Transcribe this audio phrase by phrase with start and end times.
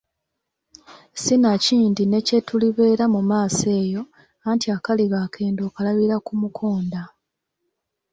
[1.23, 4.01] Sinakindi ne kye tulibeera mu maaso eyo,
[4.49, 7.01] anti akaliba akendo okalabira ku mukonda.